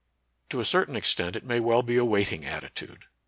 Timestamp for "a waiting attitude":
1.97-3.05